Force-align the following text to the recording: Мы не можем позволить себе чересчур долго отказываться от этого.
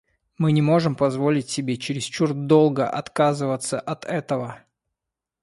Мы 0.39 0.51
не 0.51 0.63
можем 0.63 0.95
позволить 0.95 1.51
себе 1.51 1.77
чересчур 1.77 2.33
долго 2.33 2.89
отказываться 2.89 3.79
от 3.79 4.03
этого. 4.05 4.57